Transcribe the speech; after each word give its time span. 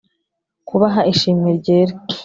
kubaha 0.67 1.01
ishimwe 1.11 1.49
ryera 1.59 1.95